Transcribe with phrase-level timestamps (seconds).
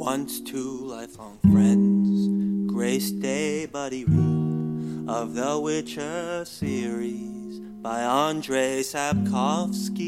[0.00, 9.98] Once two lifelong friends graced a buddy read of the Witcher series by Andrei Sapkowski.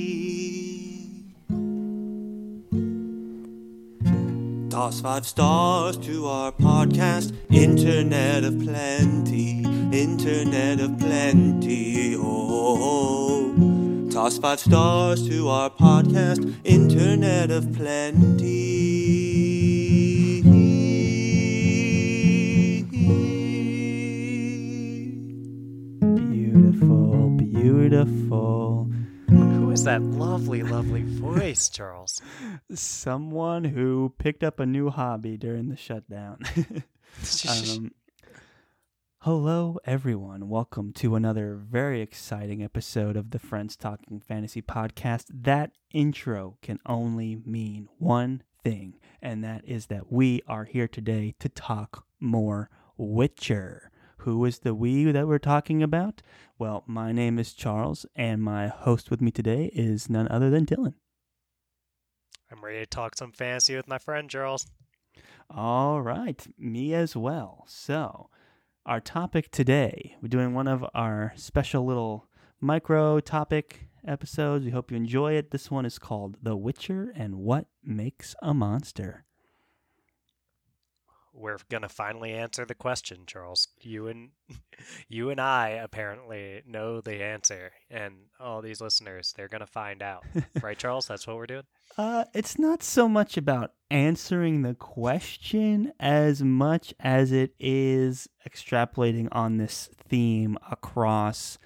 [4.70, 9.62] Toss five stars to our podcast, Internet of Plenty,
[9.92, 12.16] Internet of Plenty.
[12.16, 18.91] Oh, toss five stars to our podcast, Internet of Plenty.
[28.04, 28.90] Beautiful.
[29.28, 32.20] Who is that lovely, lovely voice, Charles?
[32.74, 36.40] Someone who picked up a new hobby during the shutdown.
[37.48, 37.92] um,
[39.20, 40.48] hello, everyone.
[40.48, 45.26] Welcome to another very exciting episode of the Friends Talking Fantasy podcast.
[45.30, 51.34] That intro can only mean one thing, and that is that we are here today
[51.38, 53.91] to talk more Witcher.
[54.22, 56.22] Who is the we that we're talking about?
[56.56, 60.64] Well, my name is Charles, and my host with me today is none other than
[60.64, 60.94] Dylan.
[62.48, 64.66] I'm ready to talk some fantasy with my friend Charles.
[65.50, 67.64] All right, me as well.
[67.66, 68.30] So,
[68.86, 72.28] our topic today, we're doing one of our special little
[72.60, 74.64] micro topic episodes.
[74.64, 75.50] We hope you enjoy it.
[75.50, 79.24] This one is called The Witcher and What Makes a Monster.
[81.34, 83.68] We're gonna finally answer the question, Charles.
[83.80, 84.30] You and
[85.08, 90.24] you and I apparently know the answer, and all these listeners, they're gonna find out,
[90.62, 91.06] right, Charles?
[91.06, 91.64] That's what we're doing.
[91.96, 99.28] Uh, it's not so much about answering the question as much as it is extrapolating
[99.32, 101.58] on this theme across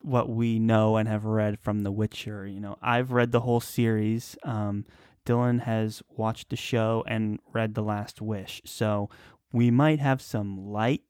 [0.00, 2.46] what we know and have read from The Witcher.
[2.46, 4.36] You know, I've read the whole series.
[4.44, 4.84] Um,
[5.24, 8.60] Dylan has watched the show and read The Last Wish.
[8.64, 9.08] So
[9.52, 11.02] we might have some light,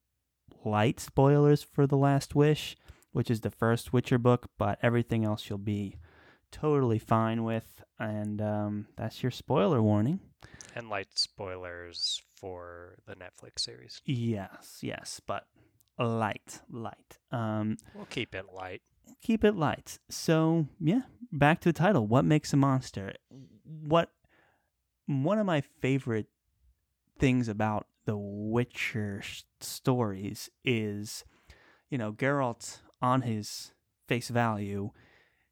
[0.64, 2.76] light spoilers for The Last Wish,
[3.12, 5.96] which is the first Witcher book, but everything else you'll be
[6.50, 7.82] totally fine with.
[7.98, 10.20] And um, that's your spoiler warning.
[10.74, 14.00] And light spoilers for the Netflix series.
[14.04, 15.46] Yes, yes, but
[15.98, 17.18] light, light.
[17.30, 18.82] Um, We'll keep it light.
[19.22, 19.98] keep it light.
[20.08, 22.06] So, yeah, back to the title.
[22.06, 23.12] What makes a monster?
[23.80, 24.10] What
[25.06, 26.26] one of my favorite
[27.18, 29.22] things about the Witcher
[29.60, 31.24] stories is,
[31.88, 33.72] you know, Geralt on his
[34.08, 34.90] face value,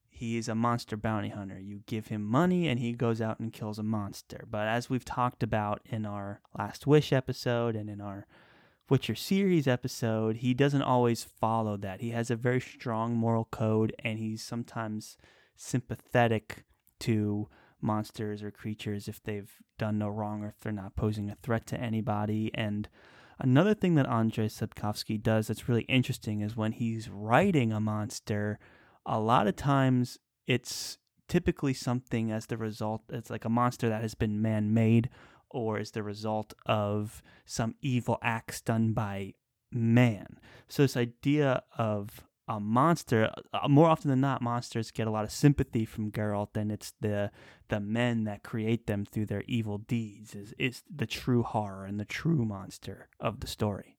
[0.08, 1.58] he is a monster bounty hunter.
[1.58, 4.44] You give him money and he goes out and kills a monster.
[4.50, 8.26] But as we've talked about in our Last Wish episode and in our
[8.90, 12.00] Witcher series episode, he doesn't always follow that.
[12.00, 15.16] He has a very strong moral code and he's sometimes
[15.56, 16.64] sympathetic
[17.00, 17.48] to
[17.82, 21.66] monsters or creatures if they've done no wrong or if they're not posing a threat
[21.68, 22.50] to anybody.
[22.54, 22.88] And
[23.38, 28.58] another thing that Andrei Sapkowski does that's really interesting is when he's writing a monster,
[29.06, 30.98] a lot of times it's
[31.28, 35.08] typically something as the result, it's like a monster that has been man made
[35.48, 39.34] or is the result of some evil acts done by
[39.72, 40.38] man.
[40.68, 45.22] So this idea of a monster, uh, more often than not, monsters get a lot
[45.22, 47.30] of sympathy from Geralt, and it's the
[47.68, 52.00] the men that create them through their evil deeds is is the true horror and
[52.00, 53.98] the true monster of the story.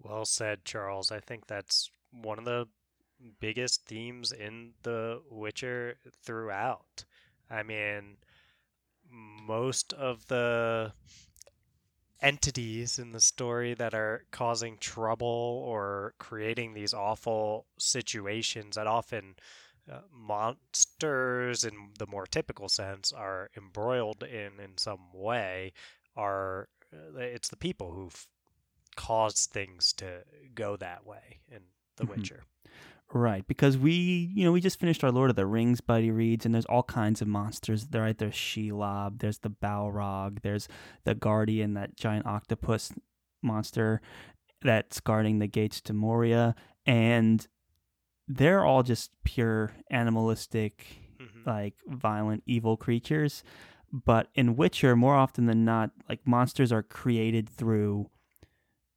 [0.00, 1.12] Well said, Charles.
[1.12, 2.66] I think that's one of the
[3.38, 7.04] biggest themes in The Witcher throughout.
[7.48, 8.16] I mean,
[9.08, 10.92] most of the
[12.20, 19.36] entities in the story that are causing trouble or creating these awful situations that often
[19.90, 25.72] uh, monsters in the more typical sense are embroiled in in some way
[26.16, 28.26] are uh, it's the people who've
[28.96, 30.22] caused things to
[30.54, 31.60] go that way in
[31.96, 32.06] the Mhm.
[32.06, 32.44] witcher
[33.14, 36.44] Right, because we, you know, we just finished our Lord of the Rings buddy reads,
[36.44, 37.86] and there's all kinds of monsters.
[37.86, 38.16] There, right?
[38.16, 40.68] There's Shelob, there's the Balrog, there's
[41.04, 42.92] the Guardian, that giant octopus
[43.42, 44.02] monster
[44.60, 46.54] that's guarding the gates to Moria,
[46.84, 47.46] and
[48.26, 50.84] they're all just pure animalistic,
[51.18, 51.46] Mhm.
[51.46, 53.42] like violent, evil creatures.
[53.90, 58.10] But in Witcher, more often than not, like monsters are created through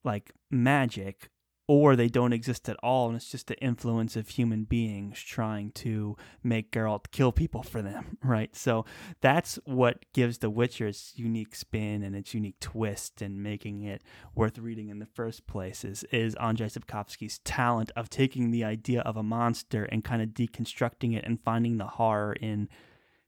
[0.04, 1.30] like magic
[1.72, 5.72] or they don't exist at all and it's just the influence of human beings trying
[5.72, 8.54] to make Geralt kill people for them, right?
[8.54, 8.84] So
[9.22, 14.04] that's what gives The Witcher its unique spin and its unique twist and making it
[14.36, 19.00] worth reading in the first place is, is Andrzej Sapkowski's talent of taking the idea
[19.04, 22.68] of a monster and kind of deconstructing it and finding the horror in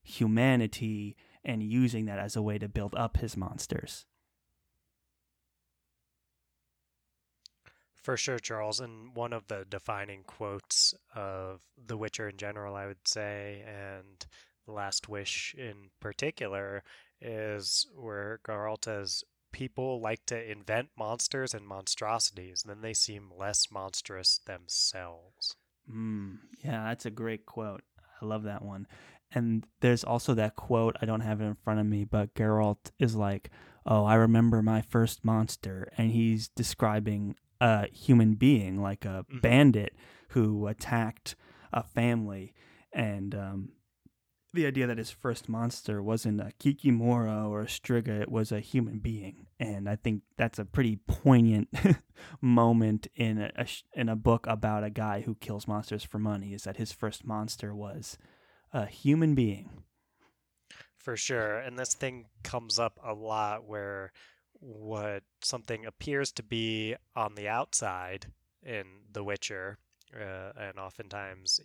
[0.03, 1.15] humanity
[1.45, 4.05] and using that as a way to build up his monsters.
[8.03, 8.79] For sure, Charles.
[8.79, 14.25] And one of the defining quotes of The Witcher in general, I would say, and
[14.65, 16.83] The Last Wish in particular,
[17.21, 19.23] is where Geralt says,
[19.53, 25.55] People like to invent monsters and monstrosities, then they seem less monstrous themselves.
[25.89, 27.83] Mm, yeah, that's a great quote.
[28.19, 28.87] I love that one.
[29.31, 32.91] And there's also that quote, I don't have it in front of me, but Geralt
[32.99, 33.49] is like,
[33.85, 35.89] Oh, I remember my first monster.
[35.97, 39.41] And he's describing a human being, like a Mhm.
[39.41, 39.95] bandit
[40.29, 41.35] who attacked
[41.71, 42.53] a family.
[42.91, 43.69] And um,
[44.53, 48.59] the idea that his first monster wasn't a Kikimora or a Striga, it was a
[48.59, 49.47] human being.
[49.59, 51.69] And I think that's a pretty poignant
[52.41, 56.19] moment in a, a sh- in a book about a guy who kills monsters for
[56.19, 58.17] money is that his first monster was
[58.73, 59.69] a human being.
[60.97, 61.57] For sure.
[61.57, 64.11] And this thing comes up a lot where
[64.63, 68.27] what something appears to be on the outside
[68.63, 69.77] in The Witcher,
[70.15, 71.59] uh, and oftentimes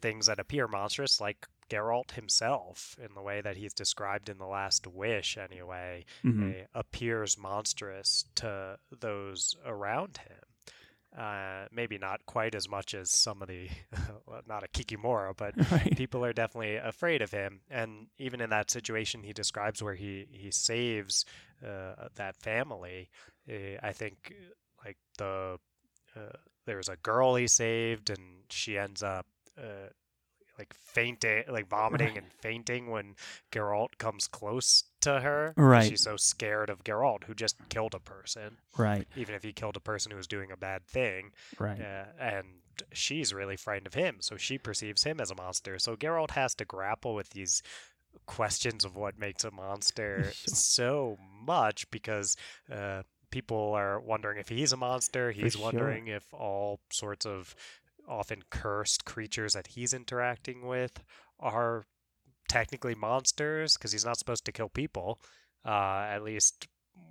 [0.00, 4.46] things that appear monstrous, like Geralt himself, in the way that he's described in The
[4.46, 6.64] Last Wish, anyway, Mhm.
[6.64, 10.41] uh, appears monstrous to those around him.
[11.16, 13.68] Uh, maybe not quite as much as some of the,
[14.26, 15.94] well, not a Kikimora, but Right.
[15.94, 17.60] people are definitely afraid of him.
[17.70, 21.26] And even in that situation he describes where he he saves
[21.62, 23.10] uh, that family,
[23.48, 24.32] uh, I think
[24.84, 25.58] like the
[26.16, 26.36] uh,
[26.66, 29.26] there's a girl he saved, and she ends up.
[29.58, 29.90] Uh,
[30.58, 32.18] like fainting, like vomiting Right.
[32.18, 33.16] and fainting when
[33.50, 35.54] Geralt comes close to her.
[35.56, 35.88] Right.
[35.88, 38.58] She's so scared of Geralt, who just killed a person.
[38.76, 39.06] Right.
[39.16, 41.80] Even if he killed a person who was doing a bad thing, Right.
[41.80, 42.46] uh, and
[42.92, 45.78] she's really frightened of him, so she perceives him as a monster.
[45.78, 47.62] So Geralt has to grapple with these
[48.26, 52.36] questions of what makes a monster so much because
[52.70, 55.30] uh, people are wondering if he's a monster.
[55.32, 55.62] He's sure.
[55.62, 57.54] wondering if all sorts of
[58.08, 61.02] often cursed creatures that he's interacting with
[61.40, 61.84] are
[62.52, 65.18] technically monsters because he's not supposed to kill people,
[65.64, 66.68] uh, at least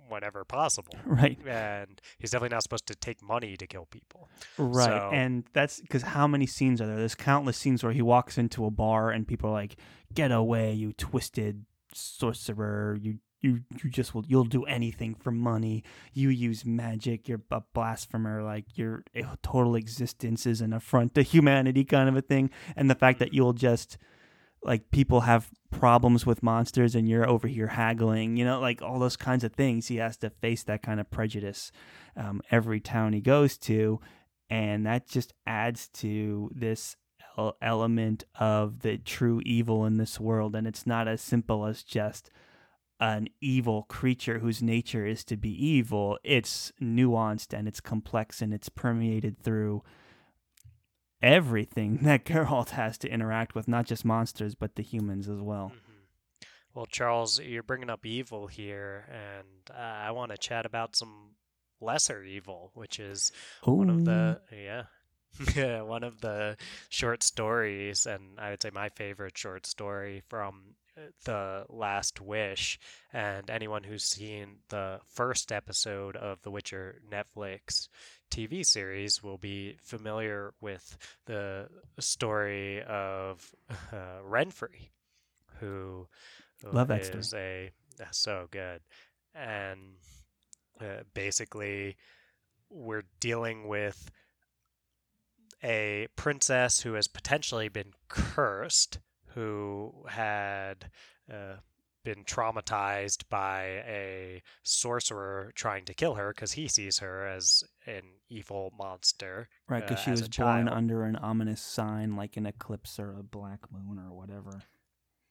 [0.08, 0.94] whenever possible.
[1.06, 1.38] Right.
[1.46, 4.28] And he's definitely not supposed to take money to kill people.
[4.58, 4.86] Right.
[4.86, 6.96] So- And that's because how many scenes are there?
[6.96, 9.76] There's countless scenes where he walks into a bar and people are like,
[10.14, 12.96] "Get away, you twisted sorcerer!
[13.00, 15.82] You you you just will you'll do anything for money.
[16.12, 17.28] You use magic.
[17.28, 18.42] You're a blasphemer.
[18.42, 19.02] Like your
[19.42, 22.50] total existence is an affront to humanity, kind of a thing.
[22.76, 23.98] And the fact that you'll just
[24.64, 28.98] like people have problems with monsters and you're over here haggling, you know, like all
[28.98, 29.88] those kinds of things.
[29.88, 31.72] He has to face that kind of prejudice
[32.16, 34.00] um, every town he goes to,
[34.48, 36.96] and that just adds to this
[37.36, 40.54] el- element of the true evil in this world.
[40.54, 42.30] And it's not as simple as just
[43.00, 46.18] an evil creature whose nature is to be evil.
[46.22, 49.82] It's nuanced and it's complex and it's permeated through
[51.22, 55.72] everything that Geralt has to interact with, not just monsters, but the humans as well.
[55.74, 56.46] Mhm.
[56.74, 61.32] Well, Charles, you're bringing up evil here, and uh, I want to chat about some
[61.80, 63.30] lesser evil, which is
[63.64, 64.84] one of the yeah,
[65.54, 66.56] yeah, one of the
[66.88, 70.74] short stories, and I would say my favorite short story from
[71.24, 72.78] the Last Wish.
[73.12, 77.88] And anyone who's seen the first episode of the Witcher Netflix
[78.30, 80.96] TV series will be familiar with
[81.26, 81.68] the
[81.98, 84.90] story of uh, Renfri,
[85.60, 86.08] who
[86.72, 87.18] Love that story.
[87.34, 87.72] a
[88.10, 88.80] so good,
[89.34, 89.96] and
[90.80, 91.96] uh, basically
[92.70, 94.10] we're dealing with
[95.62, 98.98] a princess who has potentially been cursed,
[99.34, 100.90] who had
[101.32, 101.56] uh,
[102.04, 108.02] been traumatized by a sorcerer trying to kill her because he sees her as an
[108.28, 109.48] evil monster.
[109.68, 113.22] Right, because uh, she was born under an ominous sign like an eclipse or a
[113.22, 114.62] black moon or whatever.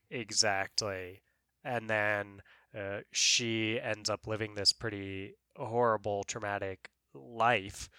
[0.10, 1.22] Exactly.
[1.64, 2.42] And then
[2.78, 7.90] uh, she ends up living this pretty horrible, traumatic life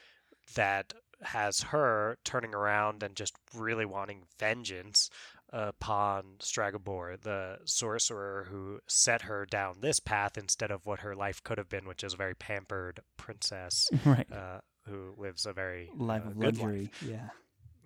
[0.54, 0.92] that
[1.22, 5.08] has her turning around and just really wanting vengeance
[5.52, 11.42] upon Stregobor, the sorcerer who set her down this path instead of what her life
[11.42, 14.30] could have been, which is a very pampered princess right.
[14.32, 16.90] uh, who lives a very life uh, of luxury.
[17.06, 17.28] Yeah.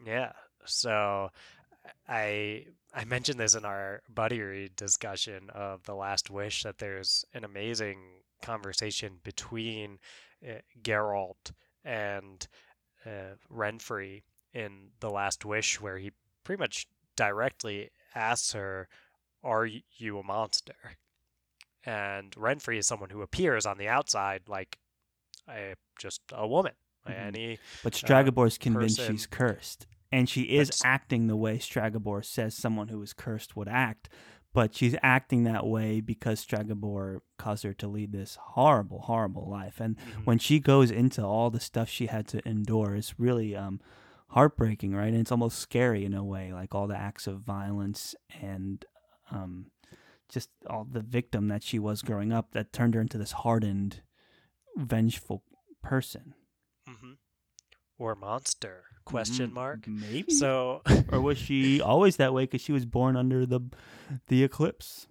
[0.05, 0.33] yeah.
[0.65, 1.31] So
[2.09, 7.25] I I mentioned this in our buddy read discussion of The Last Wish that there's
[7.35, 7.99] an amazing
[8.43, 9.99] conversation between
[10.47, 11.53] uh, Geralt
[11.85, 12.47] and
[13.05, 16.13] uh, Renfri in The Last Wish where he
[16.45, 18.89] pretty much directly asks her
[19.43, 20.75] are you a monster?
[21.85, 24.79] And Renfri is someone who appears on the outside like
[25.49, 26.73] a just a woman.
[27.07, 27.15] Mhm.
[27.27, 29.87] Any But Stregobor's convinced person- she's cursed.
[30.11, 34.09] And she is But acting the way Stregobor says someone who is cursed would act.
[34.53, 39.79] But she's acting that way because Stregobor caused her to lead this horrible, horrible life.
[39.81, 40.25] And Mhm.
[40.25, 43.81] when she goes into all the stuff she had to endure, it's really um,
[44.29, 45.09] heartbreaking, right?
[45.09, 48.85] And it's almost scary in a way, like all the acts of violence and
[49.31, 49.67] um,
[50.29, 54.03] just all the victim that she was growing up that turned her into this hardened,
[54.77, 55.43] vengeful
[55.83, 56.35] person.
[56.89, 57.13] Mm-hmm.
[57.99, 59.87] or monster question Mm, mark.
[59.87, 60.33] Maybe.
[60.33, 63.61] So or was she always that way because she was born under the
[64.29, 65.07] the eclipse?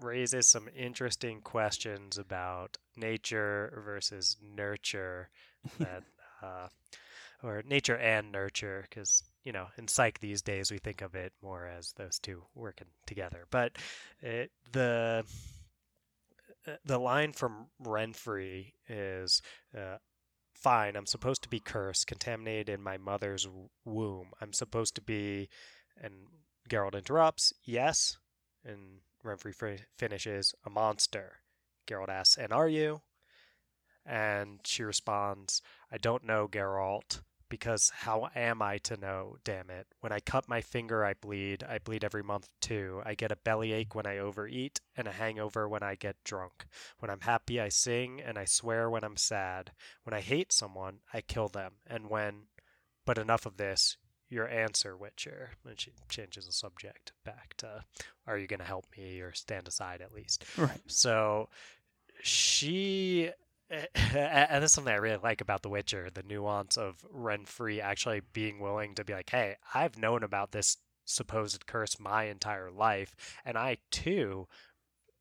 [0.00, 5.30] raises some interesting questions about nature versus nurture
[5.78, 6.02] that
[6.42, 6.66] uh,
[7.42, 11.32] or nature and nurture because you know in psych these days we think of it
[11.42, 13.46] more as those two working together.
[13.50, 13.72] But
[14.20, 15.24] it, the
[16.66, 19.42] uh, the line from renfri is
[19.76, 19.96] uh,
[20.54, 23.48] fine i'm supposed to be cursed contaminated in my mother's
[23.84, 24.28] womb.
[24.40, 25.48] I'm supposed to be
[26.00, 26.14] and
[26.68, 28.16] geralt interrupts yes
[28.64, 31.38] and renfri fr- finishes a monster.
[31.86, 33.02] Geralt asks and are you?
[34.04, 37.20] And she responds, I don't know, Geralt,
[37.52, 39.86] because how am I to know, damn it?
[40.00, 41.62] When I cut my finger, I bleed.
[41.62, 43.02] I bleed every month too.
[43.04, 46.64] I get a bellyache when I overeat, and a hangover when I get drunk.
[46.98, 49.72] When I'm happy, I sing, and I swear when I'm sad.
[50.04, 51.72] When I hate someone, I kill them.
[51.86, 52.44] And when.
[53.04, 53.98] But enough of this.
[54.30, 55.50] Your answer, Witcher.
[55.68, 57.84] And she changes the subject back to,
[58.26, 60.46] Are you going to help me or stand aside at least?
[60.56, 60.80] Right.
[60.86, 61.50] So
[62.22, 63.30] she
[63.94, 68.60] and that's something I really like about The Witcher, the nuance of Renfri actually being
[68.60, 73.14] willing to be like, "Hey, I've known about this supposed curse my entire life,
[73.44, 74.46] and I too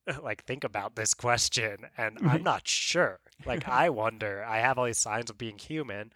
[0.22, 3.20] like think about this question, and I'm not sure.
[3.46, 4.44] Like, I wonder.
[4.44, 6.12] I have all these signs of being human,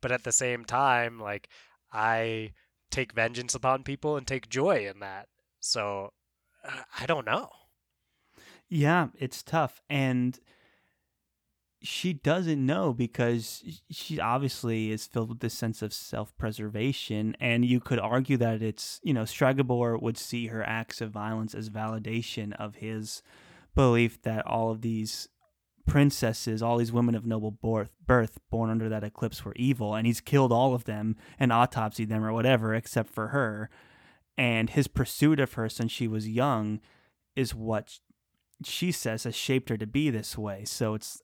[0.00, 1.48] but at the same time, like,
[1.92, 2.52] I
[2.90, 5.28] take vengeance upon people and take joy in that.
[5.60, 6.12] So
[6.64, 7.50] uh, I don't know.
[8.68, 9.80] Yeah, it's tough.
[9.88, 10.38] And
[11.82, 17.36] she doesn't know because she obviously is filled with this sense of self preservation.
[17.40, 21.54] And you could argue that it's, you know, Stregobor would see her acts of violence
[21.54, 23.22] as validation of his
[23.74, 25.28] belief that all of these
[25.86, 29.94] princesses, all these women of noble birth, birth born under that eclipse were evil.
[29.94, 33.70] And he's killed all of them and autopsied them or whatever, except for her.
[34.36, 36.80] And his pursuit of her since she was young
[37.34, 37.98] is what
[38.64, 40.64] she says has shaped her to be this way.
[40.66, 41.22] So it's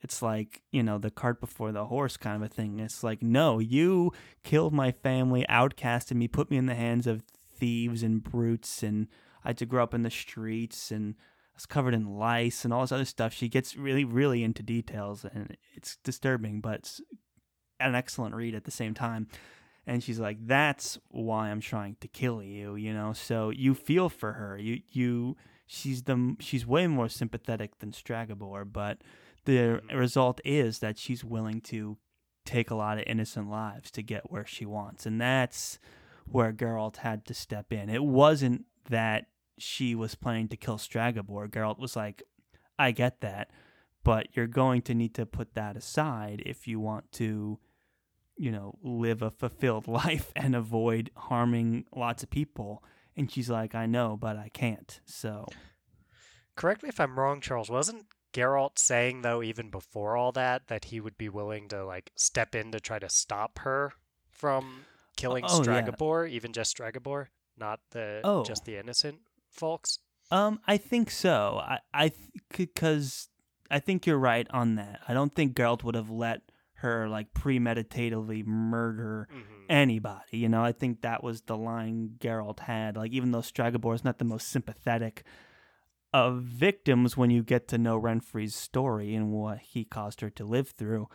[0.00, 2.78] it's like, you know, the cart before the horse kind of a thing.
[2.78, 4.12] It's like, no, you
[4.44, 7.24] killed my family, outcasted me, put me in the hands of
[7.56, 9.08] thieves and brutes and
[9.44, 12.72] I had to grow up in the streets and I was covered in lice and
[12.72, 13.32] all this other stuff.
[13.32, 17.00] She gets really, really into details and it's disturbing, but it's
[17.80, 19.28] an excellent read at the same time.
[19.86, 23.14] And she's like, That's why I'm trying to kill you, you know.
[23.14, 24.58] So you feel for her.
[24.58, 25.36] You you
[25.66, 28.98] she's the she's way more sympathetic than Stregobor, but
[29.44, 29.98] the Mhm.
[29.98, 31.98] result is that she's willing to
[32.44, 35.78] take a lot of innocent lives to get where she wants, and that's
[36.26, 37.88] where Geralt had to step in.
[37.88, 39.26] It wasn't that
[39.58, 41.48] she was planning to kill Stregobor.
[41.48, 42.22] Geralt was like,
[42.78, 43.50] "I get that,
[44.04, 47.58] but you're going to need to put that aside if you want to."
[48.40, 52.84] You know, live a fulfilled life and avoid harming lots of people.
[53.16, 55.00] And she's like, I know, but I can't.
[55.04, 55.44] So,
[56.54, 57.68] Correct me if I'm wrong, Charles.
[57.68, 62.12] Wasn't Geralt saying though, even before all that, that he would be willing to like
[62.16, 63.92] step in to try to stop her
[64.30, 64.84] from
[65.16, 66.26] killing Oh, yeah.
[66.26, 68.44] Even just Stregobor, not the Oh.
[68.44, 69.20] just the innocent
[69.50, 69.98] folks?
[70.30, 71.58] Um, I think so.
[71.62, 72.12] I I
[72.56, 73.28] because
[73.70, 75.00] I think you're right on that.
[75.08, 76.42] I don't think Geralt would have let
[76.74, 80.38] her like premeditatively murder hmm anybody.
[80.38, 82.96] You know, I think that was the line Geralt had.
[82.96, 85.24] Like, even though Stregobor is not the most sympathetic
[86.12, 90.44] of victims, when you get to know Renfri's story and what he caused her to
[90.44, 91.08] live through,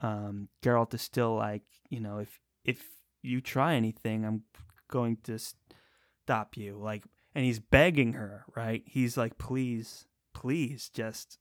[0.00, 2.82] um, Geralt is still like, you know, if if
[3.22, 4.42] you try anything, I'm
[4.88, 6.78] going to stop you.
[6.78, 8.82] Like, and he's begging her, right?
[8.86, 11.38] He's like, please, please, just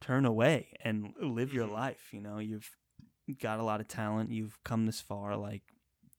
[0.00, 1.72] turn away and live your Mhm.
[1.72, 2.12] life.
[2.12, 2.70] You know, you've
[3.40, 4.30] got a lot of talent.
[4.30, 5.36] You've come this far.
[5.36, 5.62] Like,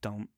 [0.02, 0.30] don't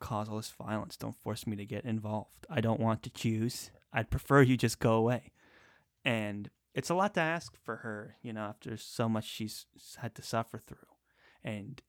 [0.00, 0.96] cause all this violence.
[0.96, 2.46] Don't force me to get involved.
[2.48, 3.70] I don't want to choose.
[3.92, 5.32] I'd prefer you just go away.
[6.04, 9.66] And it's a lot to ask for her, you know, after so much she's
[9.98, 10.78] had to suffer through.
[11.42, 11.82] And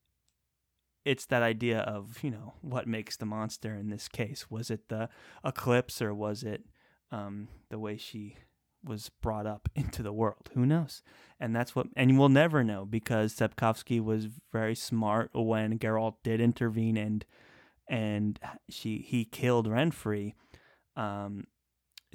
[1.05, 4.49] it's that idea of, you know, what makes the monster in this case?
[4.49, 5.09] Was it the
[5.45, 6.65] eclipse or was it
[7.11, 8.37] um, the way she
[8.83, 10.49] was brought up into the world.
[10.53, 11.01] Who knows?
[11.39, 16.41] And that's what, and we'll never know because Sapkowski was very smart when Geralt did
[16.41, 17.25] intervene and
[17.87, 18.39] and
[18.69, 20.33] she he killed Renfri.
[20.95, 21.45] Um,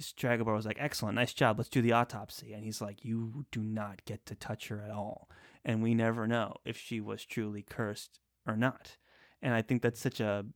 [0.01, 1.59] Stregobor was like, "Excellent, nice job.
[1.59, 4.91] Let's do the autopsy." And he's like, "You do not get to touch her at
[4.91, 5.29] all."
[5.65, 8.97] And we never know if she was truly cursed or not.
[9.43, 10.47] And I think that's such a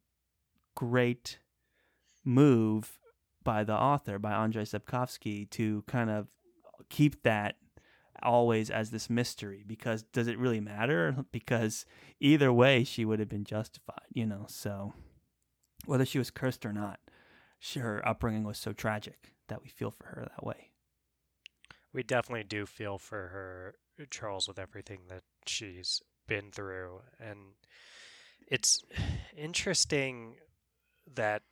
[0.75, 1.39] great
[2.25, 2.99] move
[3.43, 6.29] by the author, by Andrei Sapkowski, to kind of
[6.89, 7.57] keep that
[8.23, 11.17] always as this mystery because does it really matter?
[11.33, 11.87] Because
[12.19, 14.45] either way, she would have been justified, you know.
[14.49, 14.93] So
[15.87, 17.01] whether she was cursed or not,
[17.75, 20.71] her upbringing was so tragic that we feel for her that way.
[21.93, 23.75] We definitely do feel for her,
[24.11, 27.01] Charles, with everything that she's been through.
[27.19, 27.39] And
[28.47, 28.83] it's
[29.37, 30.37] interesting
[31.15, 31.43] that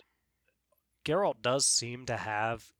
[1.04, 2.72] Geralt does seem to have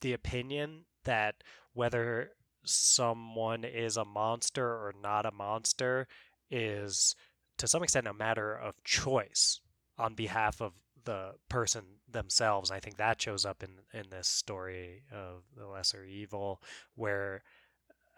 [0.00, 1.42] the opinion that
[1.72, 2.30] whether
[2.64, 6.06] someone is a monster or not a monster
[6.50, 7.14] is
[7.56, 9.60] to some extent a matter of choice
[9.96, 10.74] on behalf of
[11.08, 12.70] the person themselves.
[12.70, 16.62] I think that shows up in in this story of the lesser evil,
[16.96, 17.42] where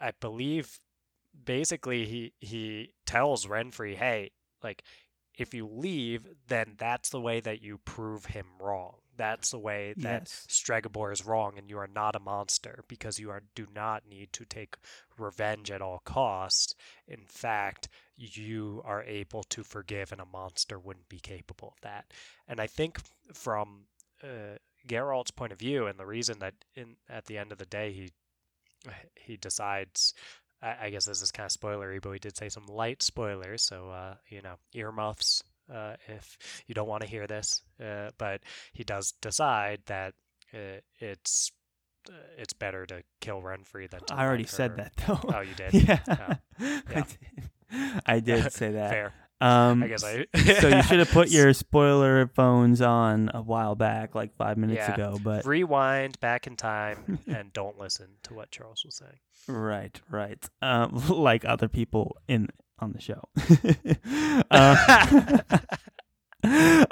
[0.00, 0.80] I believe
[1.44, 4.82] basically he he tells Renfri, "Hey, like
[5.38, 8.96] if you leave, then that's the way that you prove him wrong.
[9.16, 10.46] That's the way that Yes.
[10.48, 14.32] Stregobor is wrong, and you are not a monster because you are do not need
[14.32, 14.74] to take
[15.16, 16.74] revenge at all costs.
[17.06, 17.88] In fact,
[18.20, 22.12] you are able to forgive, and a monster wouldn't be capable of that.
[22.46, 22.98] And I think
[23.32, 23.86] from
[24.22, 27.66] uh, Geralt's point of view, and the reason that in at the end of the
[27.66, 28.10] day he
[29.16, 30.14] he decides.
[30.62, 33.88] I guess this is kind of spoilery, but we did say some light spoilers, so
[33.88, 36.36] uh, you know earmuffs uh, if
[36.66, 37.62] you don't want to hear this.
[37.82, 38.42] Uh, but
[38.74, 40.12] he does decide that
[40.52, 41.50] uh, it's
[42.08, 45.20] uh, it's better to kill Renfri than to I already said her- that though.
[45.34, 45.72] Oh, you did.
[45.88, 46.00] yeah.
[46.08, 46.34] Oh,
[46.90, 47.04] yeah.
[48.06, 48.90] I did say that.
[48.90, 49.12] Fair.
[49.42, 50.26] Um, I guess I.
[50.60, 54.76] so you should have put your spoiler phones on a while back, like five minutes
[54.86, 54.92] Yeah.
[54.94, 55.18] ago.
[55.22, 59.18] But rewind back in time and don't listen to what Charles was saying.
[59.48, 62.48] right, right, um, like other people in
[62.80, 63.28] on the show.
[64.50, 65.38] Uh,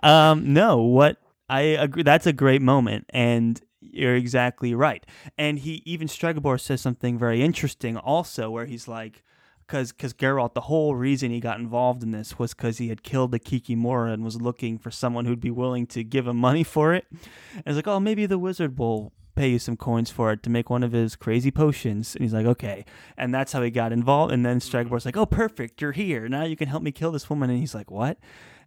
[0.03, 2.03] um, no, what I agree.
[2.03, 5.05] That's a great moment, and you're exactly right.
[5.39, 9.23] And he even Stregobor says something very interesting also, where he's like,
[9.69, 13.03] because because Geralt, the whole reason he got involved in this was because he had
[13.03, 16.65] killed the Kikimora and was looking for someone who'd be willing to give him money
[16.65, 17.07] for it.
[17.11, 20.51] And it's like, oh, maybe the wizard will pay you some coins for it to
[20.51, 22.17] make one of his crazy potions.
[22.17, 22.85] And he's like, okay.
[23.17, 24.33] And that's how he got involved.
[24.33, 26.29] And then Stregobor's like, oh, perfect, you're here.
[26.29, 27.51] Now you can help me kill this woman.
[27.51, 28.19] And he's like, what?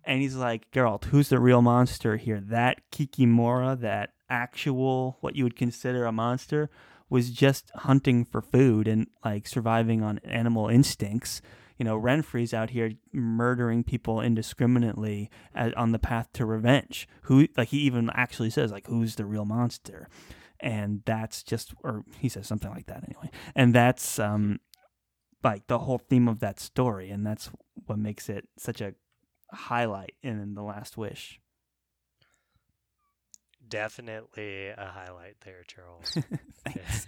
[0.06, 2.40] And he's like, Geralt, who's the real monster here?
[2.40, 6.70] That Kikimora, that actual, what you would consider a monster,
[7.12, 11.42] was just hunting for food and like surviving on animal instincts.
[11.78, 17.08] You know, Renfri's out here murdering people indiscriminately on the path to revenge.
[17.24, 20.08] Who, like, he even actually says, like, who's the real monster?
[20.60, 23.30] And that's just, or he says something like that anyway.
[23.56, 24.60] And that's, um,
[25.44, 27.50] like the whole theme of that story, and that's
[27.88, 28.94] what makes it such a
[29.52, 31.40] highlight in the Last Wish.
[33.72, 36.18] Definitely a highlight there, Charles.
[36.66, 37.08] Thanks.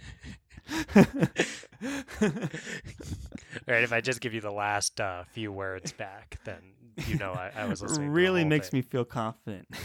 [2.22, 6.56] All right, if I just give you the last uh, few words back, then
[7.06, 8.08] you know I, I was listening.
[8.10, 8.78] really makes thing.
[8.78, 9.68] me feel confident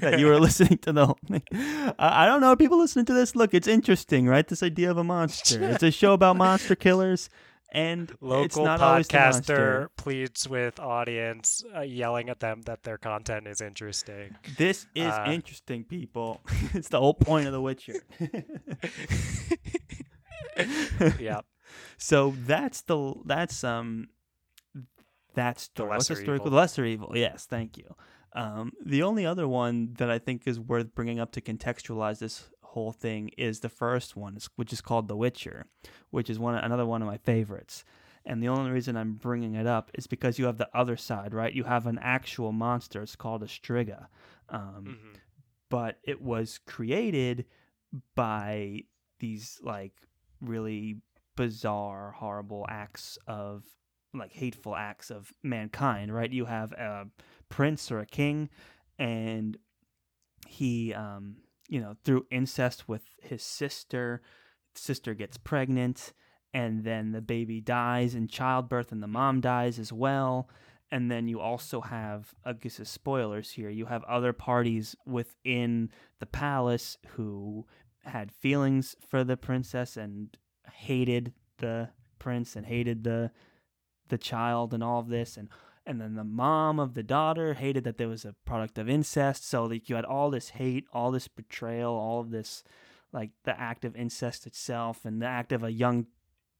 [0.00, 1.42] that you were listening to the whole thing.
[1.52, 2.56] I I don't know.
[2.56, 4.46] People listening to this, look, it's interesting, right?
[4.46, 5.62] This idea of a monster.
[5.62, 7.30] It's a show about monster killers,
[7.70, 14.36] and Local podcaster pleads with audience, uh, yelling at them that their content is interesting.
[14.56, 16.40] This is Uh, interesting, people.
[16.74, 17.94] it's the whole point of The Witcher.
[21.18, 21.40] yeah
[21.98, 24.08] So that's the that's um
[25.34, 25.90] that story.
[25.90, 26.46] What's the Lesser story Evil.
[26.46, 26.54] called?
[26.54, 27.12] Lesser Evil.
[27.14, 27.94] Yes, thank you.
[28.32, 32.48] Um, the only other one that I think is worth bringing up to contextualize this
[32.72, 35.66] whole thing is the first one, which is called The Witcher,
[36.10, 37.84] which is one another one of my favorites.
[38.24, 41.32] And the only reason I'm bringing it up is because you have the other side,
[41.32, 41.52] right?
[41.52, 43.00] You have an actual monster.
[43.02, 44.08] It's called a Striga.
[44.50, 45.16] Um, Mhm.
[45.70, 47.46] but it was created
[48.14, 48.82] by
[49.18, 49.94] these like
[50.40, 51.00] really
[51.36, 53.64] bizarre, horrible acts of
[54.14, 56.30] like hateful acts of mankind, right?
[56.32, 57.06] You have a
[57.48, 58.50] prince or a king,
[58.98, 59.56] and
[60.46, 61.36] he, um,
[61.68, 64.22] you know, through incest with his sister,
[64.74, 66.12] sister gets pregnant,
[66.54, 70.48] and then the baby dies in childbirth, and the mom dies as well.
[70.90, 73.70] and then you also have I guess spoilers here.
[73.70, 77.66] You have other parties within the palace who
[78.04, 80.36] had feelings for the princess and
[80.72, 83.30] hated the prince and hated the
[84.08, 85.48] the child and all of this and
[85.88, 89.48] and then the mom of the daughter hated that there was a product of incest.
[89.48, 92.62] So like you had all this hate all this betrayal all of this
[93.12, 96.06] like the act of incest itself and the act of a young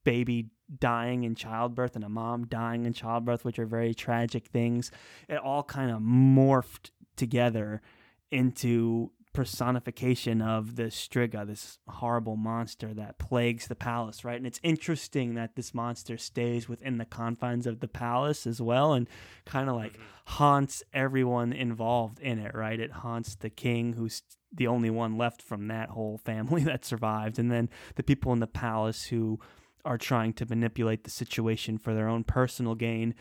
[0.02, 0.48] baby
[0.80, 4.90] dying in childbirth and a mom dying in childbirth which are very tragic things.
[5.28, 7.82] It all kind of morphed together
[8.30, 14.36] into personification of the Striga, this horrible monster that plagues the palace, right?
[14.36, 18.94] And it's interesting that this monster stays within the confines of the palace as well
[18.94, 19.08] and
[19.44, 20.02] kind of like Mhm.
[20.24, 22.80] haunts everyone involved in it, right?
[22.80, 24.22] It haunts the king, who's
[24.52, 28.40] the only one left from that whole family that survived, and then the people in
[28.40, 29.38] the palace who
[29.84, 33.14] are trying to manipulate the situation for their own personal gain.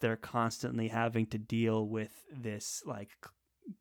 [0.00, 3.10] They're constantly having to deal with this like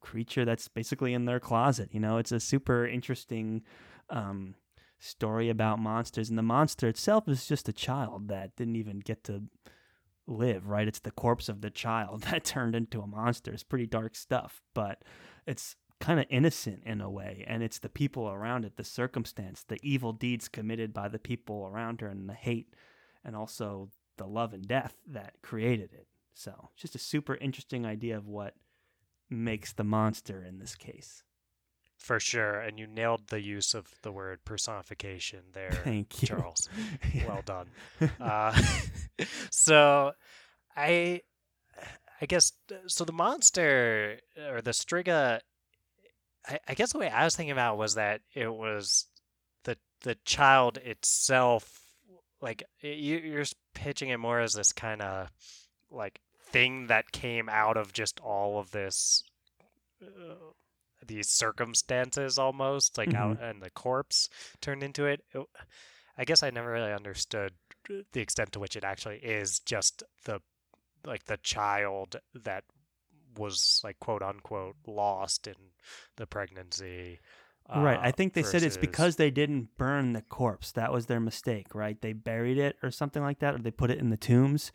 [0.02, 1.90] creature that's basically in their closet.
[1.92, 3.64] You know, it's a super interesting
[4.10, 4.56] um,
[5.00, 9.24] story about monsters, and the monster itself is just a child that didn't even get
[9.26, 9.44] to
[10.28, 10.68] live.
[10.68, 10.88] Right?
[10.88, 13.52] It's the corpse of the child that turned into a monster.
[13.52, 15.04] It's pretty dark stuff, but
[15.46, 19.64] it's kind of innocent in a way, and it's the people around it, the circumstance,
[19.64, 22.74] the evil deeds committed by the people around her, and the hate,
[23.24, 26.08] and also the love and death that created it.
[26.34, 28.56] So, just a super interesting idea of what
[29.34, 31.24] makes the monster in this case.
[31.98, 32.60] For sure.
[32.60, 36.70] And you nailed the use of the word personification there, Thank you, Charles.
[37.14, 37.28] Yeah.
[37.28, 37.68] Well done.
[38.20, 38.60] Uh,
[39.50, 40.12] so
[40.76, 41.22] I
[42.22, 42.52] I guess
[42.88, 44.20] so the monster
[44.50, 45.40] or the Striga
[46.48, 49.08] I, I guess the way I was thinking about was that it was
[49.64, 51.80] the the child itself
[52.42, 55.32] like you you're pitching it more as this kind of
[55.90, 56.20] like
[56.54, 59.24] thing that came out of just all of this
[60.02, 60.36] uh,
[61.06, 64.30] these circumstances almost like out and the corpse
[64.62, 65.22] turned into it.
[65.34, 65.48] It-
[66.18, 67.54] I guess I never really understood
[67.88, 70.42] the extent to which it actually is just the
[71.06, 72.64] like the child that
[73.36, 75.56] was like quote unquote lost in
[76.18, 77.20] the pregnancy.
[77.76, 78.00] right.
[78.00, 80.72] I uh, think they said it's because they didn't burn the corpse.
[80.74, 82.00] That was their mistake, right?
[82.00, 84.72] They buried it or something like that, or they put it in the tombs,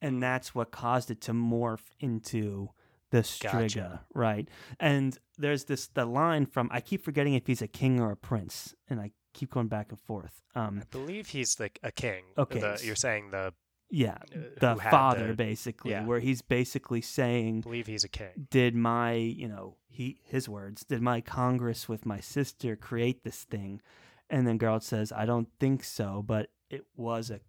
[0.00, 2.70] and that's what caused it to morph into
[3.10, 4.00] the Striga, Gotcha.
[4.14, 4.48] right?
[4.78, 8.16] And there's this the line from I keep forgetting if he's a king or a
[8.16, 10.42] prince, and I keep going back and forth.
[10.54, 12.24] Um, I believe he's like a king.
[12.36, 13.54] Okay, The, you're saying the
[13.90, 14.38] yeah, uh,
[14.74, 16.04] the father the- basically, yeah.
[16.04, 18.46] where he's basically saying believe he's a king.
[18.50, 23.44] did my you know he his words did my congress with my sister create this
[23.44, 23.80] thing
[24.28, 27.40] and then Geralt says i don't think so but it was a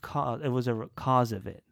[0.00, 1.63] cause it was a cause of it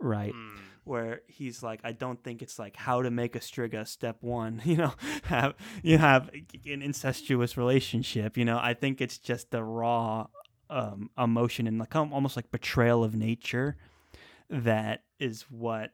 [0.00, 0.32] right.
[0.32, 4.16] Mm, where he's like i don't think it's like how to make a striga step
[4.22, 6.30] one you know have you have
[6.66, 8.58] an incestuous relationship you know?
[8.60, 10.26] I think it's just the raw
[10.70, 13.76] um, emotion and like almost like betrayal of nature
[14.48, 15.92] that is what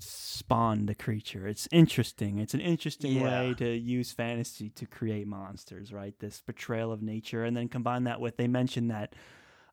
[0.00, 1.46] spawned the creature.
[1.48, 2.38] It's interesting.
[2.38, 6.14] It's an interesting way to use fantasy to create monsters right?
[6.18, 7.44] This betrayal of nature.
[7.44, 9.14] And then combine that with they mentioned that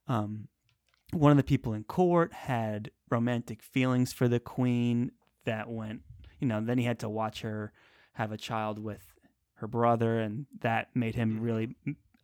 [0.08, 0.48] um,
[1.12, 5.12] one of the people in court had romantic feelings for the queen
[5.46, 6.02] that went
[6.40, 7.72] you know then he had to watch her
[8.14, 9.14] have a child with
[9.56, 11.42] her brother and that made him Mhm.
[11.44, 11.76] really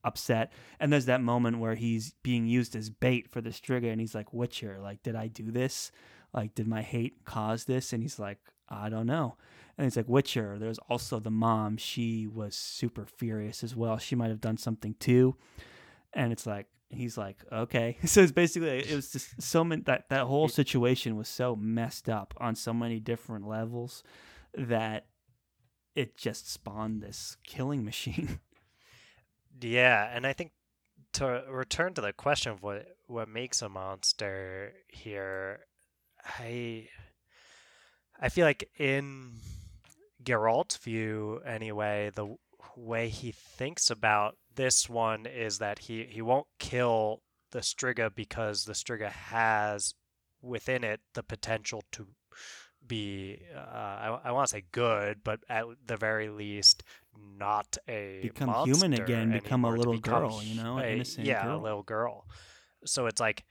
[0.04, 0.52] upset.
[0.80, 4.16] And there's that moment where he's being used as bait for the Striga and he's
[4.16, 5.92] like witcher like did i do this?
[6.34, 7.94] Like did my hate cause this?
[7.94, 9.38] And he's like i don't know.
[9.78, 11.78] And he's like witcher there's also the mom.
[11.78, 13.98] She was super furious as well.
[14.00, 15.36] She might have done something too.
[16.14, 17.98] And it's like he's like okay.
[18.06, 22.10] So it's basically it was just so many that that whole situation was so messed
[22.10, 24.04] up on so many different levels
[24.56, 25.08] that
[25.96, 28.40] it just spawned this killing machine.
[29.60, 30.52] Yeah, and I think
[31.14, 35.62] to return to the question of what what makes a monster here,
[36.40, 36.88] I
[38.20, 39.34] I feel like in
[40.24, 42.36] Geralt's view anyway, the
[42.76, 48.66] way he thinks about this one is that he he won't kill the Striga because
[48.66, 49.94] the Striga has
[50.42, 52.08] within it the potential to
[52.86, 56.84] be uh, I, I want to say good, but at the very least
[57.38, 61.44] not a Become human again, become a little become girl, you know, a- innocent yeah,
[61.44, 61.60] girl.
[61.60, 62.26] a little girl.
[62.86, 63.46] So it's like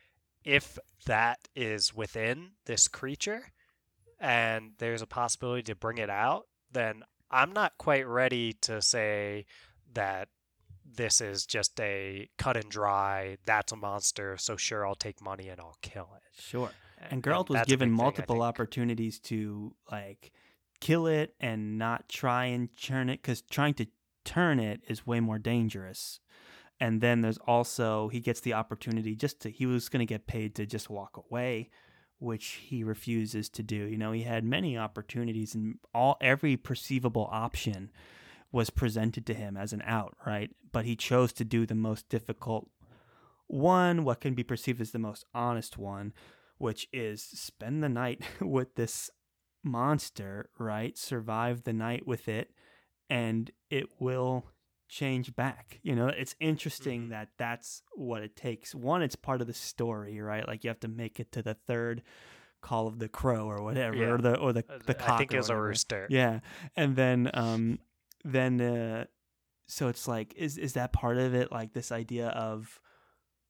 [0.44, 3.52] if that is within this creature
[4.18, 9.46] and there's a possibility to bring it out, then I'm not quite ready to say
[9.94, 10.28] that
[10.96, 15.48] this is just a cut and dry, that's a monster, so sure I'll take money
[15.48, 16.22] and I'll kill it.
[16.42, 16.70] sure
[17.08, 20.32] and Geralt was given big thing, multiple opportunities to like
[20.80, 23.86] kill it and not try and churn it because trying to
[24.24, 26.20] turn it is way more dangerous.
[26.78, 30.26] And then there's also he gets the opportunity just to he was going to get
[30.26, 31.70] paid to just walk away,
[32.18, 33.76] which he refuses to do.
[33.76, 37.90] You know, he had many opportunities and all every perceivable option
[38.52, 40.50] was presented to him as an out, right?
[40.72, 42.68] But he chose to do the most difficult
[43.46, 46.12] one, what can be perceived as the most honest one,
[46.58, 49.10] which is spend the night with this
[49.64, 50.96] monster, right?
[50.96, 52.50] Survive the night with it,
[53.08, 54.46] and it will
[54.88, 55.78] change back.
[55.82, 57.10] You know, it's interesting Mhm.
[57.10, 58.74] that that's what it takes.
[58.74, 60.46] One, it's part of the story, right?
[60.46, 62.02] Like you have to make it to the third
[62.60, 64.06] call of the crow or whatever, Yeah.
[64.10, 65.10] or the or the the cock.
[65.10, 66.06] I think or it was a rooster.
[66.10, 66.40] Yeah,
[66.76, 67.78] and then um,
[68.24, 69.04] then uh,
[69.66, 71.52] so it's like, is is that part of it?
[71.52, 72.80] Like this idea of,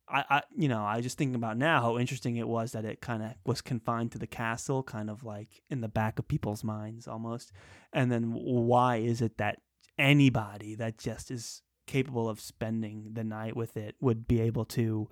[0.08, 3.00] I, I you know, I just thinking about now how interesting it was that it
[3.00, 6.64] kind of was confined to the castle, kind of like in the back of people's
[6.64, 7.52] minds almost,
[7.92, 9.60] and then why is it that
[9.98, 15.08] anybody that just is capable of spending the night with it would be able to,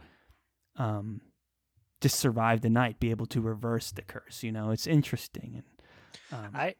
[0.76, 1.20] um,
[2.00, 4.42] just survive the night, be able to reverse the curse.
[4.42, 5.64] You know, it's interesting and.
[6.30, 6.74] Um, I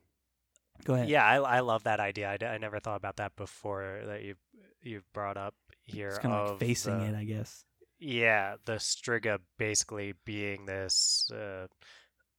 [0.84, 1.08] Go ahead.
[1.08, 2.36] yeah, I, I love that idea.
[2.40, 4.34] I, I never thought about that before that you
[4.82, 6.08] you've brought up here.
[6.08, 7.64] It's kind of like facing the- it, I guess.
[8.00, 11.66] Yeah, the Striga basically being this uh,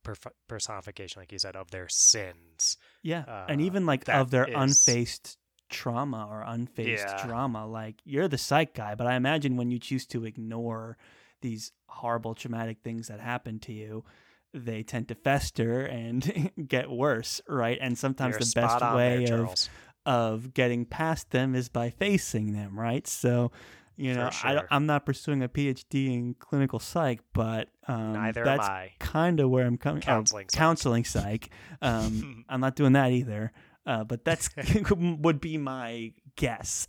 [0.05, 2.77] perf- personification, like you said, of their sins.
[3.03, 5.37] Yeah, and uh, even like of their is- unfaced
[5.69, 7.25] trauma or unfaced Yeah.
[7.27, 7.67] drama.
[7.67, 10.97] Like you're the psych guy, but I imagine when you choose to ignore
[11.41, 14.05] these horrible traumatic things that happen to you,
[14.53, 17.77] they tend to fester and get worse, right?
[17.79, 19.69] And sometimes You're the best way there, of
[20.05, 23.05] of getting past them is by facing them, right?
[23.05, 23.51] So,
[23.95, 24.65] you know, sure.
[24.71, 28.91] I, am not pursuing a PhD in clinical psych, but um, Neither that's am I.
[28.99, 30.01] kind of where I'm coming.
[30.03, 30.57] oh, Counseling psych.
[30.57, 31.49] counseling psych.
[31.81, 33.51] Um, I'm not doing that either.
[33.85, 34.49] Uh, but that's
[34.91, 36.85] would be my guess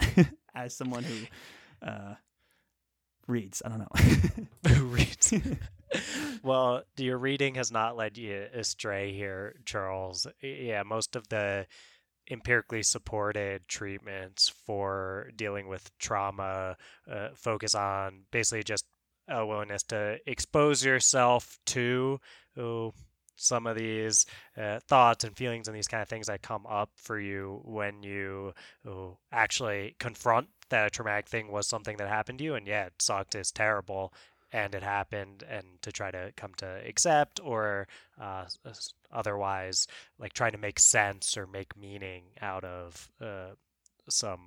[0.55, 2.14] as someone who uh,
[3.27, 3.62] reads.
[3.64, 4.70] I don't know.
[4.75, 5.33] Who reads?
[6.42, 10.26] well, your reading has not led you astray here, Charles.
[10.42, 11.66] Yeah, most of the
[12.31, 16.76] empirically supported treatments for dealing with trauma
[17.11, 18.85] uh, focus on basically just
[19.29, 22.20] a willingness to expose yourself to
[22.57, 22.92] oh,
[23.37, 24.26] some of these
[24.57, 28.03] uh, thoughts and feelings and these kind of things that come up for you when
[28.03, 28.53] you
[28.87, 32.87] oh, actually confront that a traumatic thing was something that happened to you and yeah
[32.87, 34.12] it sucked it's terrible
[34.53, 37.87] and it happened and to try to come to accept or
[38.21, 38.45] uh,
[39.13, 39.87] otherwise
[40.19, 43.51] like trying to make sense or make meaning out of uh,
[44.09, 44.41] some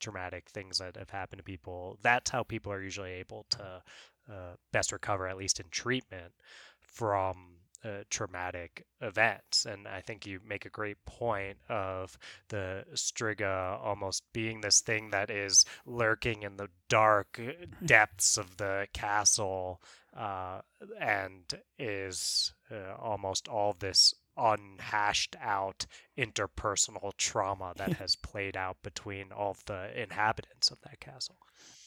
[0.00, 3.82] traumatic things that have happened to people that's how people are usually able to
[4.30, 6.32] uh, best recover at least in treatment
[6.80, 7.36] from
[7.84, 12.16] uh, traumatic events and i think you make a great point of
[12.48, 17.40] the striga almost being this thing that is lurking in the dark
[17.84, 19.82] depths of the castle
[20.16, 20.60] uh,
[21.00, 29.32] and is uh, almost all this unhashed out interpersonal trauma that has played out between
[29.32, 31.36] all of the inhabitants of that castle.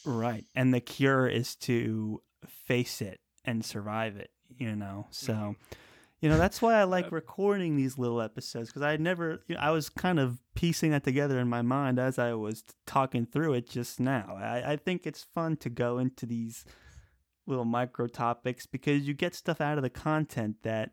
[0.06, 4.32] right, and the cure is to face it and survive it.
[4.58, 5.34] You know, so.
[5.34, 5.56] Mhm.
[6.20, 9.62] You know that's why I like recording these little episodes because I never, you know,
[9.62, 13.54] I was kind of piecing that together in my mind as I was talking through
[13.54, 14.36] it just now.
[14.36, 16.66] I, I think it's fun to go into these
[17.46, 20.92] little micro topics because you get stuff out of the content that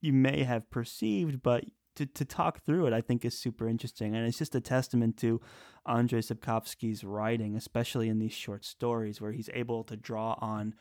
[0.00, 1.64] you may have perceived, but
[1.96, 4.14] to, to talk through it, I think is super interesting.
[4.14, 5.40] And it's just a testament to
[5.86, 10.74] Andrei Sapkowski's writing, especially in these short stories where he's able to draw on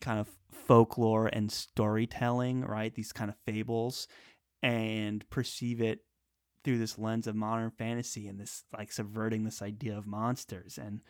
[0.00, 2.94] kind of folklore and storytelling, right?
[2.94, 4.08] These kind of fables,
[4.62, 6.00] and perceive it
[6.64, 10.78] through this lens of modern fantasy and this like subverting this idea of monsters.
[10.78, 11.00] And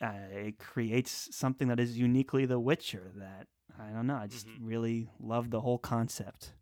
[0.00, 3.46] uh, it creates something that is uniquely The Witcher that
[3.78, 4.16] I don't know.
[4.16, 4.58] I just Mhm.
[4.60, 6.52] really love the whole concept.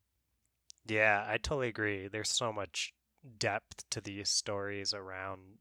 [0.87, 2.09] Yeah, I totally agree.
[2.09, 2.95] There's so much
[3.39, 5.59] depth to these stories around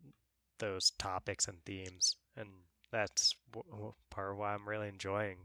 [0.60, 2.50] those topics and themes, and
[2.94, 5.40] that's w- w- part of why I'm really enjoying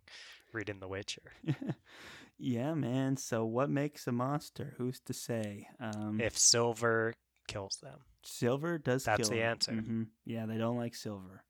[0.53, 1.33] reading The Witcher.
[2.39, 3.17] yeah, man.
[3.17, 4.75] So, what makes a monster?
[4.79, 5.67] Who's to say?
[5.81, 7.15] Um, If silver
[7.49, 9.51] kills them, silver does That's kill the them.
[9.51, 9.73] answer.
[9.73, 10.07] Mhm.
[10.25, 11.43] Yeah, they don't like silver.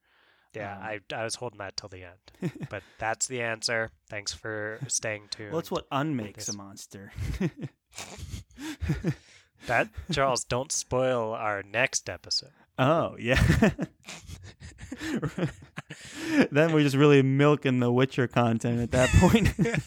[0.54, 3.90] yeah, Um, I I was holding that till the end, but that's the answer.
[4.08, 5.50] Thanks for staying tuned.
[5.52, 7.12] well, it's what unmakes a monster.
[9.66, 10.44] that Charles.
[10.44, 12.52] Don't spoil our next episode.
[12.78, 13.42] oh, yeah.
[16.50, 19.52] then we're just really milking the Witcher content at that point.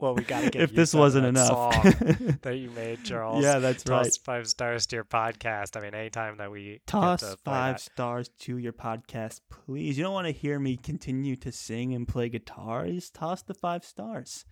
[0.00, 1.48] Well, we gotta get if this wasn't that enough.
[1.74, 3.42] song that you made, Charles.
[3.42, 4.18] yeah, that's Toss right.
[4.22, 5.76] five stars to your podcast.
[5.76, 9.98] I mean, anytime that we get Toss to five that- stars to your podcast, please.
[9.98, 12.86] You don't want to hear me continue to sing and play guitar.
[12.86, 14.44] Just toss the five stars.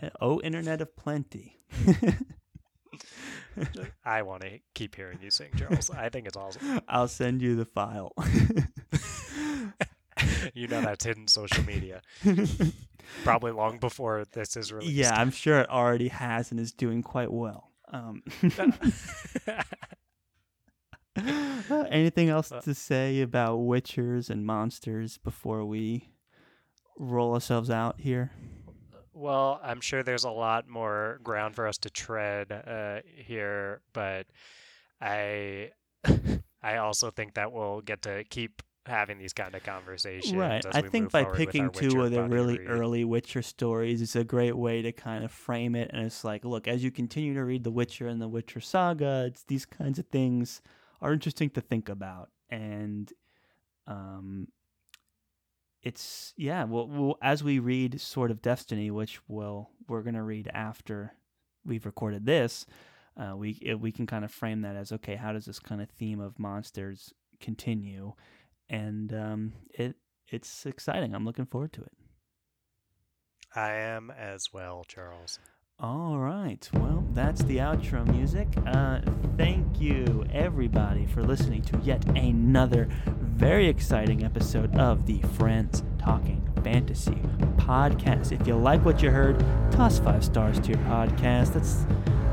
[0.00, 1.58] Uh, oh, internet of plenty.
[4.04, 5.88] I want to keep hearing you sing, Charles.
[5.90, 6.82] I think it's awesome.
[6.86, 8.12] I'll send you the file.
[10.54, 12.02] you know that's hidden social media.
[13.24, 14.92] Probably long before this is released.
[14.92, 17.70] yeah, I'm sure it already has and is doing quite well.
[17.92, 18.22] Um,
[21.90, 26.10] anything else Uh, to say about witchers and monsters before we
[26.96, 28.30] roll ourselves out here?
[29.14, 34.26] well, I'm sure there's a lot more ground for us to tread uh, here, but
[35.00, 35.70] I
[36.62, 40.34] I also think that we'll get to keep having these kind of conversations.
[40.34, 40.64] Right.
[40.72, 42.68] I think by picking two of the really read.
[42.68, 45.90] early Witcher stories is a great way to kind of frame it.
[45.92, 49.26] And it's like, look, as you continue to read The Witcher and The Witcher Saga,
[49.26, 50.62] it's these kinds of things
[51.00, 52.30] are interesting to think about.
[52.50, 53.12] And
[53.86, 54.48] um,
[55.82, 56.64] it's yeah.
[56.64, 61.14] Well, well, as we read Sword of Destiny, which will we're gonna read after
[61.64, 62.66] we've recorded this,
[63.16, 65.16] uh, we we can kind of frame that as okay.
[65.16, 68.14] How does this kind of theme of monsters continue?
[68.72, 69.96] And um, it
[70.28, 71.14] it's exciting.
[71.14, 71.92] I'm looking forward to it.
[73.54, 75.38] I am as well, Charles.
[75.78, 76.66] All right.
[76.72, 78.48] Well, that's the outro music.
[78.66, 79.00] Uh,
[79.36, 82.88] thank you, everybody, for listening to yet another
[83.20, 87.18] very exciting episode of the Friends Talking Fantasy
[87.56, 88.32] podcast.
[88.32, 89.38] If you like what you heard,
[89.70, 91.52] toss five stars to your podcast.
[91.54, 91.84] That's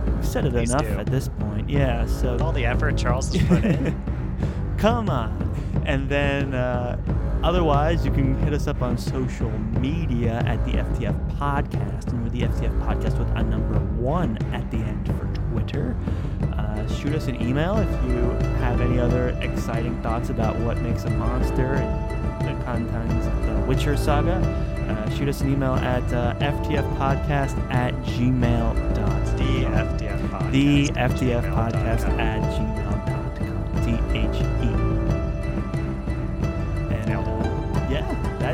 [0.06, 0.94] we've said it Please enough do.
[0.94, 1.70] at this point.
[1.70, 2.06] Yeah.
[2.06, 4.76] So With all the effort Charles has put in.
[4.78, 5.50] Come on.
[5.90, 7.02] And then uh,
[7.42, 12.10] otherwise, you can hit us up on social media at the FTF Podcast.
[12.10, 15.98] And we're the FTF Podcast with a number one at the end for Twitter.
[16.54, 18.20] Uh, shoot us an email if you
[18.60, 23.66] have any other exciting thoughts about what makes a monster and the contents of the
[23.66, 24.36] Witcher saga.
[24.88, 29.26] Uh, shoot us an email at uh, ftfpodcast at gmail.com.
[29.38, 30.52] The FTF podcast.
[30.52, 33.84] The at FTF podcast at gmail.com.
[33.84, 34.69] T H E.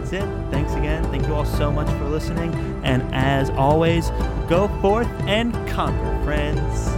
[0.05, 0.51] that's it.
[0.51, 1.03] Thanks again.
[1.05, 2.53] Thank you all so much for listening.
[2.83, 4.09] And as always,
[4.47, 6.94] go forth and conquer, friends.